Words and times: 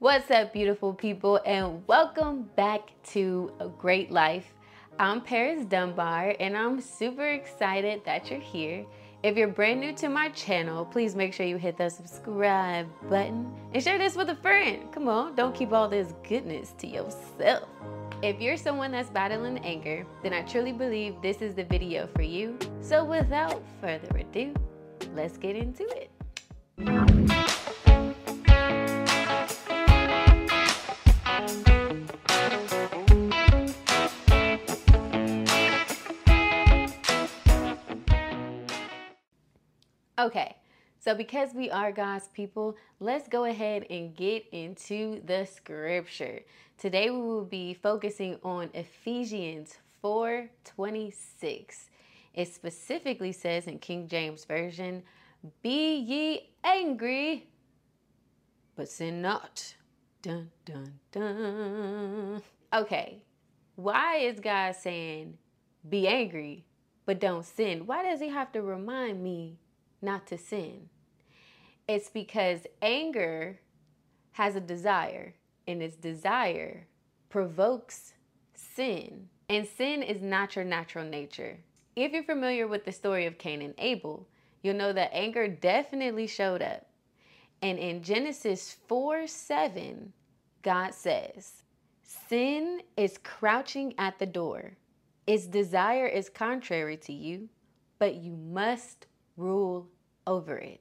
What's 0.00 0.30
up, 0.30 0.52
beautiful 0.52 0.94
people, 0.94 1.40
and 1.44 1.82
welcome 1.88 2.48
back 2.54 2.82
to 3.08 3.52
A 3.58 3.66
Great 3.66 4.12
Life. 4.12 4.54
I'm 4.96 5.20
Paris 5.20 5.64
Dunbar, 5.64 6.36
and 6.38 6.56
I'm 6.56 6.80
super 6.80 7.26
excited 7.26 8.02
that 8.04 8.30
you're 8.30 8.38
here. 8.38 8.86
If 9.24 9.36
you're 9.36 9.48
brand 9.48 9.80
new 9.80 9.92
to 9.94 10.08
my 10.08 10.28
channel, 10.28 10.84
please 10.84 11.16
make 11.16 11.34
sure 11.34 11.46
you 11.46 11.56
hit 11.56 11.76
the 11.76 11.88
subscribe 11.88 12.86
button 13.10 13.52
and 13.74 13.82
share 13.82 13.98
this 13.98 14.14
with 14.14 14.30
a 14.30 14.36
friend. 14.36 14.92
Come 14.92 15.08
on, 15.08 15.34
don't 15.34 15.52
keep 15.52 15.72
all 15.72 15.88
this 15.88 16.14
goodness 16.28 16.74
to 16.78 16.86
yourself. 16.86 17.68
If 18.22 18.40
you're 18.40 18.56
someone 18.56 18.92
that's 18.92 19.10
battling 19.10 19.58
anger, 19.64 20.06
then 20.22 20.32
I 20.32 20.42
truly 20.42 20.70
believe 20.70 21.16
this 21.22 21.42
is 21.42 21.56
the 21.56 21.64
video 21.64 22.08
for 22.14 22.22
you. 22.22 22.56
So 22.82 23.02
without 23.04 23.60
further 23.80 24.16
ado, 24.16 24.54
let's 25.16 25.36
get 25.36 25.56
into 25.56 25.88
it. 25.88 27.57
Okay, 40.18 40.56
so 40.98 41.14
because 41.14 41.54
we 41.54 41.70
are 41.70 41.92
God's 41.92 42.26
people, 42.26 42.76
let's 42.98 43.28
go 43.28 43.44
ahead 43.44 43.86
and 43.88 44.16
get 44.16 44.44
into 44.50 45.22
the 45.24 45.46
scripture. 45.46 46.40
Today 46.76 47.10
we 47.10 47.20
will 47.20 47.44
be 47.44 47.72
focusing 47.72 48.36
on 48.42 48.68
Ephesians 48.74 49.78
4:26. 50.02 51.88
It 52.34 52.52
specifically 52.52 53.30
says 53.30 53.68
in 53.68 53.78
King 53.78 54.08
James 54.08 54.44
Version, 54.44 55.04
"Be 55.62 55.94
ye 55.98 56.50
angry, 56.64 57.46
but 58.74 58.88
sin 58.88 59.22
not." 59.22 59.76
Dun 60.20 60.50
dun 60.64 60.98
dun. 61.12 62.42
Okay. 62.72 63.22
Why 63.76 64.16
is 64.16 64.40
God 64.40 64.74
saying 64.74 65.38
be 65.88 66.08
angry 66.08 66.64
but 67.06 67.20
don't 67.20 67.44
sin? 67.44 67.86
Why 67.86 68.02
does 68.02 68.18
he 68.18 68.30
have 68.30 68.50
to 68.50 68.62
remind 68.62 69.22
me 69.22 69.60
not 70.00 70.26
to 70.28 70.38
sin. 70.38 70.88
It's 71.86 72.10
because 72.10 72.66
anger 72.82 73.60
has 74.32 74.54
a 74.54 74.60
desire, 74.60 75.34
and 75.66 75.82
its 75.82 75.96
desire 75.96 76.86
provokes 77.28 78.14
sin. 78.54 79.28
And 79.48 79.66
sin 79.66 80.02
is 80.02 80.22
not 80.22 80.54
your 80.54 80.64
natural 80.64 81.04
nature. 81.04 81.58
If 81.96 82.12
you're 82.12 82.22
familiar 82.22 82.68
with 82.68 82.84
the 82.84 82.92
story 82.92 83.26
of 83.26 83.38
Cain 83.38 83.62
and 83.62 83.74
Abel, 83.78 84.28
you'll 84.62 84.76
know 84.76 84.92
that 84.92 85.10
anger 85.12 85.48
definitely 85.48 86.26
showed 86.26 86.62
up. 86.62 86.86
And 87.60 87.78
in 87.78 88.02
Genesis 88.02 88.76
4 88.86 89.26
7, 89.26 90.12
God 90.62 90.94
says, 90.94 91.64
Sin 92.28 92.82
is 92.96 93.18
crouching 93.18 93.94
at 93.98 94.18
the 94.18 94.26
door. 94.26 94.76
Its 95.26 95.46
desire 95.46 96.06
is 96.06 96.28
contrary 96.28 96.96
to 96.98 97.12
you, 97.12 97.48
but 97.98 98.14
you 98.14 98.32
must 98.32 99.07
rule 99.38 99.88
over 100.26 100.58
it, 100.58 100.80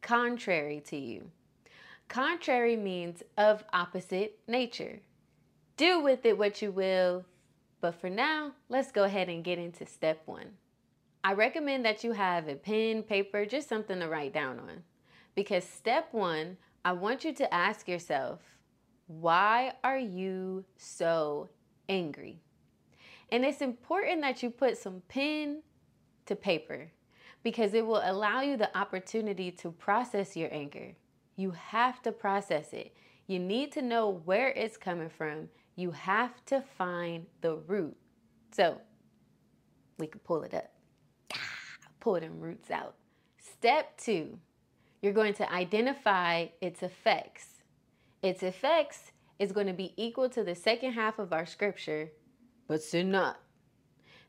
contrary 0.00 0.80
to 0.86 0.96
you. 0.96 1.30
Contrary 2.08 2.76
means 2.76 3.22
of 3.36 3.64
opposite 3.72 4.38
nature. 4.46 5.00
Do 5.76 6.00
with 6.00 6.24
it 6.24 6.38
what 6.38 6.62
you 6.62 6.70
will, 6.70 7.24
but 7.80 7.94
for 7.94 8.08
now, 8.08 8.52
let's 8.68 8.92
go 8.92 9.04
ahead 9.04 9.28
and 9.28 9.42
get 9.42 9.58
into 9.58 9.84
step 9.84 10.22
one. 10.26 10.52
I 11.24 11.34
recommend 11.34 11.84
that 11.84 12.04
you 12.04 12.12
have 12.12 12.48
a 12.48 12.54
pen, 12.54 13.02
paper, 13.02 13.44
just 13.44 13.68
something 13.68 13.98
to 14.00 14.08
write 14.08 14.32
down 14.32 14.58
on. 14.58 14.82
Because 15.34 15.64
step 15.64 16.08
one, 16.12 16.56
I 16.84 16.92
want 16.92 17.24
you 17.24 17.32
to 17.34 17.54
ask 17.54 17.88
yourself, 17.88 18.40
why 19.06 19.72
are 19.82 19.98
you 19.98 20.64
so 20.76 21.48
angry? 21.88 22.40
And 23.30 23.44
it's 23.44 23.62
important 23.62 24.20
that 24.20 24.42
you 24.42 24.50
put 24.50 24.76
some 24.76 25.02
pen 25.08 25.62
to 26.26 26.36
paper 26.36 26.90
because 27.42 27.74
it 27.74 27.86
will 27.86 28.02
allow 28.04 28.40
you 28.40 28.56
the 28.56 28.76
opportunity 28.76 29.50
to 29.50 29.70
process 29.70 30.36
your 30.36 30.48
anger. 30.52 30.92
You 31.36 31.50
have 31.52 32.02
to 32.02 32.12
process 32.12 32.72
it. 32.72 32.94
You 33.26 33.38
need 33.38 33.72
to 33.72 33.82
know 33.82 34.20
where 34.24 34.48
it's 34.48 34.76
coming 34.76 35.08
from. 35.10 35.48
You 35.76 35.90
have 35.92 36.44
to 36.46 36.62
find 36.76 37.26
the 37.40 37.56
root. 37.56 37.96
So 38.52 38.80
we 39.98 40.06
can 40.06 40.20
pull 40.20 40.42
it 40.42 40.54
up. 40.54 40.70
Ah, 41.32 41.38
pull 42.00 42.20
them 42.20 42.38
roots 42.40 42.70
out. 42.70 42.94
Step 43.38 43.96
two, 43.96 44.38
you're 45.00 45.12
going 45.12 45.34
to 45.34 45.52
identify 45.52 46.46
its 46.60 46.82
effects. 46.82 47.46
Its 48.22 48.42
effects 48.42 49.12
is 49.38 49.52
going 49.52 49.66
to 49.66 49.72
be 49.72 49.94
equal 49.96 50.28
to 50.28 50.44
the 50.44 50.54
second 50.54 50.92
half 50.92 51.18
of 51.18 51.32
our 51.32 51.46
scripture, 51.46 52.10
but 52.68 52.82
sin 52.82 53.10
not. 53.10 53.40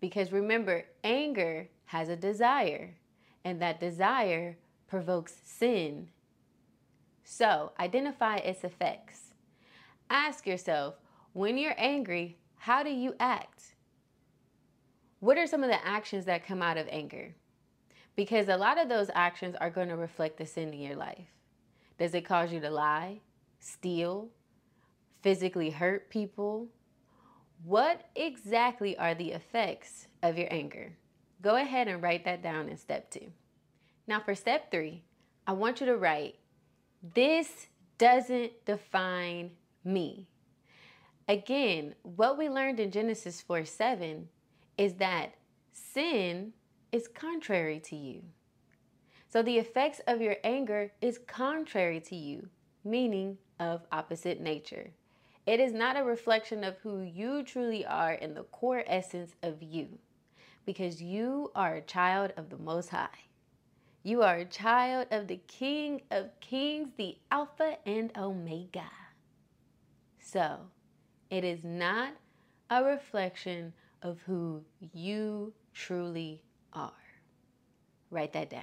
Because 0.00 0.32
remember, 0.32 0.84
anger 1.02 1.68
has 1.86 2.08
a 2.08 2.16
desire, 2.16 2.96
and 3.44 3.60
that 3.60 3.80
desire 3.80 4.56
provokes 4.86 5.34
sin. 5.44 6.08
So, 7.24 7.72
identify 7.80 8.36
its 8.36 8.62
effects. 8.64 9.32
Ask 10.10 10.46
yourself 10.46 10.94
when 11.32 11.58
you're 11.58 11.74
angry, 11.76 12.38
how 12.56 12.82
do 12.82 12.90
you 12.90 13.14
act? 13.18 13.74
What 15.20 15.38
are 15.38 15.46
some 15.46 15.62
of 15.62 15.70
the 15.70 15.86
actions 15.86 16.24
that 16.26 16.46
come 16.46 16.62
out 16.62 16.76
of 16.76 16.86
anger? 16.88 17.34
Because 18.14 18.48
a 18.48 18.56
lot 18.56 18.80
of 18.80 18.88
those 18.88 19.10
actions 19.14 19.56
are 19.60 19.70
going 19.70 19.88
to 19.88 19.96
reflect 19.96 20.38
the 20.38 20.46
sin 20.46 20.72
in 20.72 20.80
your 20.80 20.96
life. 20.96 21.28
Does 21.98 22.14
it 22.14 22.24
cause 22.24 22.52
you 22.52 22.60
to 22.60 22.70
lie, 22.70 23.20
steal, 23.58 24.28
physically 25.22 25.70
hurt 25.70 26.10
people? 26.10 26.68
What 27.66 28.02
exactly 28.14 28.96
are 28.96 29.12
the 29.12 29.32
effects 29.32 30.06
of 30.22 30.38
your 30.38 30.46
anger? 30.52 30.92
Go 31.42 31.56
ahead 31.56 31.88
and 31.88 32.00
write 32.00 32.24
that 32.24 32.40
down 32.40 32.68
in 32.68 32.76
step 32.76 33.10
two. 33.10 33.32
Now, 34.06 34.20
for 34.20 34.36
step 34.36 34.70
three, 34.70 35.02
I 35.48 35.52
want 35.52 35.80
you 35.80 35.86
to 35.86 35.96
write, 35.96 36.36
This 37.02 37.66
doesn't 37.98 38.52
define 38.66 39.50
me. 39.82 40.28
Again, 41.26 41.96
what 42.04 42.38
we 42.38 42.48
learned 42.48 42.78
in 42.78 42.92
Genesis 42.92 43.42
4 43.42 43.64
7 43.64 44.28
is 44.78 44.94
that 44.94 45.34
sin 45.72 46.52
is 46.92 47.08
contrary 47.08 47.80
to 47.80 47.96
you. 47.96 48.22
So 49.28 49.42
the 49.42 49.58
effects 49.58 50.00
of 50.06 50.20
your 50.20 50.36
anger 50.44 50.92
is 51.00 51.18
contrary 51.26 51.98
to 52.02 52.14
you, 52.14 52.48
meaning 52.84 53.38
of 53.58 53.82
opposite 53.90 54.40
nature. 54.40 54.92
It 55.46 55.60
is 55.60 55.72
not 55.72 55.96
a 55.96 56.02
reflection 56.02 56.64
of 56.64 56.76
who 56.78 57.02
you 57.02 57.44
truly 57.44 57.86
are 57.86 58.12
in 58.12 58.34
the 58.34 58.42
core 58.42 58.82
essence 58.84 59.36
of 59.44 59.62
you 59.62 59.98
because 60.64 61.00
you 61.00 61.52
are 61.54 61.76
a 61.76 61.80
child 61.80 62.32
of 62.36 62.50
the 62.50 62.58
Most 62.58 62.88
High. 62.88 63.08
You 64.02 64.22
are 64.22 64.38
a 64.38 64.44
child 64.44 65.06
of 65.12 65.28
the 65.28 65.40
King 65.46 66.02
of 66.10 66.30
Kings, 66.40 66.90
the 66.96 67.16
Alpha 67.30 67.76
and 67.86 68.10
Omega. 68.18 68.90
So, 70.18 70.58
it 71.30 71.44
is 71.44 71.62
not 71.62 72.14
a 72.68 72.82
reflection 72.82 73.72
of 74.02 74.20
who 74.26 74.64
you 74.92 75.52
truly 75.72 76.42
are. 76.72 76.90
Write 78.10 78.32
that 78.32 78.50
down. 78.50 78.62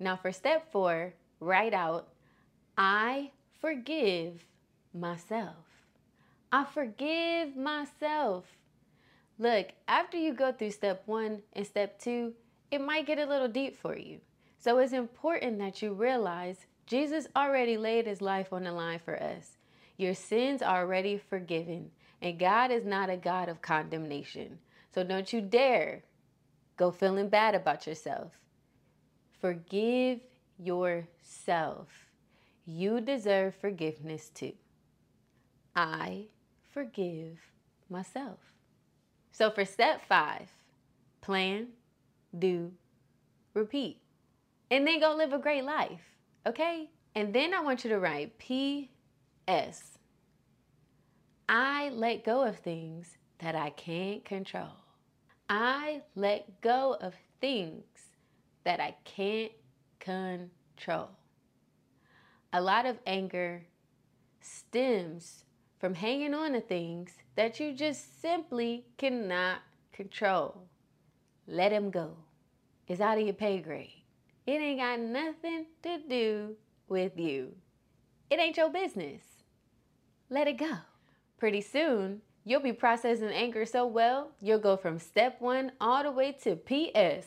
Now, 0.00 0.16
for 0.16 0.32
step 0.32 0.72
four, 0.72 1.14
write 1.38 1.74
out 1.74 2.08
I 2.76 3.30
forgive 3.60 4.44
myself. 4.94 5.56
I 6.52 6.64
forgive 6.64 7.56
myself. 7.56 8.44
Look, 9.38 9.68
after 9.88 10.16
you 10.16 10.34
go 10.34 10.52
through 10.52 10.72
step 10.72 11.02
one 11.06 11.42
and 11.52 11.66
step 11.66 12.00
two, 12.00 12.34
it 12.70 12.80
might 12.80 13.06
get 13.06 13.18
a 13.18 13.26
little 13.26 13.48
deep 13.48 13.80
for 13.80 13.96
you. 13.96 14.20
So 14.58 14.78
it's 14.78 14.92
important 14.92 15.58
that 15.58 15.80
you 15.80 15.92
realize 15.94 16.66
Jesus 16.86 17.26
already 17.34 17.76
laid 17.76 18.06
his 18.06 18.20
life 18.20 18.52
on 18.52 18.64
the 18.64 18.72
line 18.72 18.98
for 18.98 19.20
us. 19.22 19.56
Your 19.96 20.14
sins 20.14 20.60
are 20.60 20.80
already 20.80 21.18
forgiven, 21.18 21.90
and 22.20 22.38
God 22.38 22.70
is 22.70 22.84
not 22.84 23.10
a 23.10 23.16
God 23.16 23.48
of 23.48 23.62
condemnation. 23.62 24.58
So 24.94 25.04
don't 25.04 25.32
you 25.32 25.40
dare 25.40 26.02
go 26.76 26.90
feeling 26.90 27.28
bad 27.28 27.54
about 27.54 27.86
yourself. 27.86 28.32
Forgive 29.40 30.20
yourself. 30.58 31.88
You 32.66 33.00
deserve 33.00 33.54
forgiveness 33.54 34.30
too. 34.30 34.52
I 35.74 36.26
forgive 36.72 37.38
myself. 37.88 38.38
So 39.32 39.50
for 39.50 39.64
step 39.64 40.02
five, 40.08 40.48
plan, 41.20 41.68
do, 42.38 42.72
repeat. 43.54 44.00
And 44.70 44.86
then 44.86 45.00
go 45.00 45.14
live 45.14 45.32
a 45.32 45.38
great 45.38 45.64
life, 45.64 46.02
okay? 46.46 46.90
And 47.14 47.34
then 47.34 47.54
I 47.54 47.60
want 47.60 47.84
you 47.84 47.90
to 47.90 47.98
write 47.98 48.38
P.S. 48.38 49.98
I 51.48 51.90
let 51.92 52.24
go 52.24 52.42
of 52.42 52.58
things 52.58 53.18
that 53.38 53.56
I 53.56 53.70
can't 53.70 54.24
control. 54.24 54.76
I 55.48 56.02
let 56.14 56.60
go 56.60 56.96
of 57.00 57.14
things 57.40 57.82
that 58.64 58.78
I 58.78 58.94
can't 59.04 59.52
control. 59.98 61.08
A 62.52 62.60
lot 62.60 62.86
of 62.86 62.98
anger 63.06 63.64
stems 64.40 65.44
from 65.80 65.94
hanging 65.94 66.34
on 66.34 66.52
to 66.52 66.60
things 66.60 67.12
that 67.36 67.58
you 67.58 67.72
just 67.72 68.20
simply 68.20 68.84
cannot 68.98 69.60
control. 69.92 70.68
Let 71.48 71.70
them 71.70 71.90
go. 71.90 72.16
It's 72.86 73.00
out 73.00 73.18
of 73.18 73.24
your 73.24 73.34
pay 73.34 73.60
grade. 73.60 74.02
It 74.46 74.60
ain't 74.60 74.80
got 74.80 75.00
nothing 75.00 75.66
to 75.82 75.98
do 76.08 76.56
with 76.88 77.18
you. 77.18 77.54
It 78.28 78.38
ain't 78.38 78.58
your 78.58 78.70
business. 78.70 79.22
Let 80.28 80.48
it 80.48 80.58
go. 80.58 80.78
Pretty 81.38 81.62
soon, 81.62 82.20
you'll 82.44 82.60
be 82.60 82.72
processing 82.72 83.30
anger 83.30 83.64
so 83.64 83.86
well, 83.86 84.32
you'll 84.40 84.58
go 84.58 84.76
from 84.76 84.98
step 84.98 85.40
one 85.40 85.72
all 85.80 86.02
the 86.02 86.12
way 86.12 86.32
to 86.42 86.56
PS. 86.56 87.26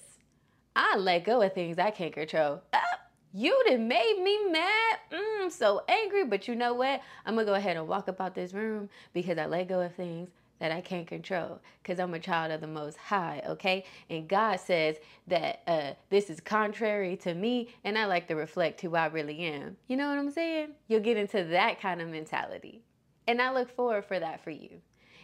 I 0.75 0.95
let 0.97 1.25
go 1.25 1.41
of 1.41 1.53
things 1.53 1.79
I 1.79 1.91
can't 1.91 2.13
control. 2.13 2.61
Ah, 2.71 2.99
you 3.33 3.63
done 3.67 3.87
made 3.87 4.21
me 4.21 4.51
mad. 4.51 4.99
Mm, 5.11 5.51
so 5.51 5.81
angry, 5.87 6.23
but 6.23 6.47
you 6.47 6.55
know 6.55 6.73
what? 6.73 7.01
I'm 7.25 7.33
gonna 7.35 7.45
go 7.45 7.55
ahead 7.55 7.77
and 7.77 7.87
walk 7.87 8.07
about 8.07 8.35
this 8.35 8.53
room 8.53 8.89
because 9.11 9.39
I 9.39 9.47
let 9.47 9.67
go 9.67 9.81
of 9.81 9.95
things 9.95 10.29
that 10.59 10.71
I 10.71 10.81
can't 10.81 11.07
control 11.07 11.59
because 11.81 11.99
I'm 11.99 12.13
a 12.13 12.19
child 12.19 12.51
of 12.51 12.61
the 12.61 12.67
Most 12.67 12.97
High, 12.97 13.41
okay? 13.47 13.85
And 14.09 14.27
God 14.27 14.59
says 14.59 14.97
that 15.27 15.61
uh, 15.65 15.93
this 16.09 16.29
is 16.29 16.39
contrary 16.39 17.17
to 17.17 17.33
me, 17.33 17.69
and 17.83 17.97
I 17.97 18.05
like 18.05 18.27
to 18.27 18.35
reflect 18.35 18.81
who 18.81 18.95
I 18.95 19.07
really 19.07 19.39
am. 19.39 19.77
You 19.87 19.97
know 19.97 20.09
what 20.09 20.19
I'm 20.19 20.31
saying? 20.31 20.69
You'll 20.87 21.01
get 21.01 21.17
into 21.17 21.43
that 21.43 21.81
kind 21.81 22.01
of 22.01 22.09
mentality. 22.09 22.83
And 23.27 23.41
I 23.41 23.51
look 23.51 23.75
forward 23.75 24.05
for 24.05 24.19
that 24.19 24.43
for 24.43 24.51
you. 24.51 24.69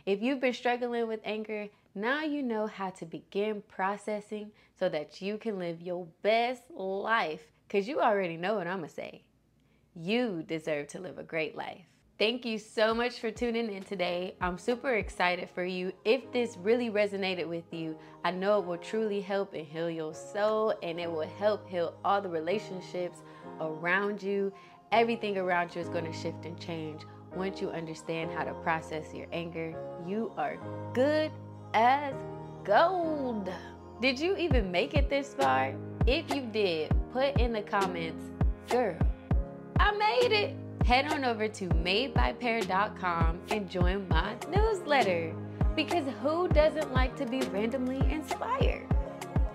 If 0.05 0.21
you've 0.21 0.41
been 0.41 0.53
struggling 0.53 1.07
with 1.07 1.19
anger, 1.23 1.67
now 1.93 2.23
you 2.23 2.41
know 2.41 2.65
how 2.65 2.89
to 2.89 3.05
begin 3.05 3.61
processing 3.67 4.51
so 4.79 4.89
that 4.89 5.21
you 5.21 5.37
can 5.37 5.59
live 5.59 5.81
your 5.81 6.07
best 6.23 6.63
life 6.71 7.43
because 7.69 7.87
you 7.87 8.01
already 8.01 8.35
know 8.35 8.55
what 8.55 8.65
I'm 8.65 8.79
going 8.79 8.89
to 8.89 8.95
say. 8.95 9.21
You 9.95 10.43
deserve 10.47 10.87
to 10.87 10.99
live 10.99 11.19
a 11.19 11.23
great 11.23 11.55
life. 11.55 11.85
Thank 12.17 12.43
you 12.43 12.57
so 12.57 12.93
much 12.93 13.19
for 13.19 13.31
tuning 13.31 13.71
in 13.71 13.83
today. 13.83 14.35
I'm 14.41 14.57
super 14.57 14.95
excited 14.95 15.49
for 15.53 15.63
you. 15.63 15.93
If 16.03 16.31
this 16.33 16.57
really 16.57 16.89
resonated 16.89 17.47
with 17.47 17.71
you, 17.71 17.97
I 18.25 18.31
know 18.31 18.59
it 18.59 18.65
will 18.65 18.77
truly 18.77 19.21
help 19.21 19.53
and 19.53 19.65
heal 19.65 19.89
your 19.89 20.13
soul 20.13 20.73
and 20.83 20.99
it 20.99 21.09
will 21.09 21.29
help 21.37 21.69
heal 21.69 21.93
all 22.03 22.21
the 22.21 22.27
relationships 22.27 23.19
around 23.61 24.21
you. 24.21 24.51
Everything 24.91 25.37
around 25.37 25.75
you 25.75 25.81
is 25.81 25.89
going 25.89 26.11
to 26.11 26.13
shift 26.13 26.45
and 26.45 26.59
change 26.59 27.03
once 27.35 27.61
you 27.61 27.69
understand 27.69 28.31
how 28.31 28.43
to 28.43 28.53
process 28.55 29.13
your 29.13 29.27
anger. 29.31 29.75
You 30.05 30.33
are 30.37 30.57
good 30.93 31.31
as 31.73 32.15
gold. 32.63 33.49
Did 34.01 34.19
you 34.19 34.35
even 34.35 34.71
make 34.71 34.95
it 34.95 35.09
this 35.09 35.35
far? 35.35 35.75
If 36.07 36.33
you 36.33 36.41
did, 36.41 36.91
put 37.11 37.39
in 37.39 37.53
the 37.53 37.61
comments, 37.61 38.23
girl, 38.69 38.97
I 39.79 39.91
made 39.91 40.31
it 40.31 40.55
head 40.85 41.11
on 41.11 41.23
over 41.23 41.47
to 41.47 41.67
madebypar.com 41.69 43.39
and 43.51 43.69
join 43.69 44.07
my 44.07 44.35
newsletter. 44.53 45.35
Because 45.75 46.05
who 46.21 46.47
doesn't 46.47 46.93
like 46.93 47.15
to 47.17 47.25
be 47.25 47.41
randomly 47.41 47.99
inspired? 48.11 48.87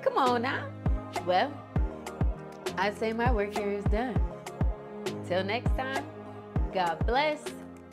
Come 0.01 0.17
on 0.17 0.43
now. 0.43 0.69
Well, 1.27 1.53
I'd 2.79 2.97
say 2.97 3.13
my 3.13 3.33
work 3.33 3.57
here 3.57 3.73
is 3.73 3.85
done. 3.85 4.21
Till 5.27 5.43
next 5.43 5.77
time, 5.77 6.05
God 6.73 7.05
bless. 7.07 7.43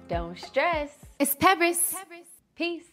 Don't 0.07 0.38
stress. 0.38 0.92
It's 1.19 1.36
Paris. 1.36 1.95
Peace. 2.56 2.91